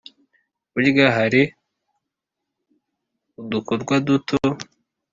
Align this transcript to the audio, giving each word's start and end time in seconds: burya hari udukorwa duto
burya 0.71 1.07
hari 1.17 1.41
udukorwa 3.39 3.95
duto 4.07 4.37